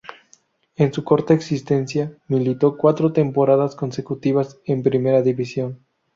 En 0.77 0.91
su 0.91 1.03
corta 1.03 1.35
existencia, 1.35 2.11
militó 2.27 2.75
cuatro 2.75 3.13
temporadas 3.13 3.75
consecutivas 3.75 4.57
en 4.65 4.81
Primera 4.81 5.21
División. 5.21 5.85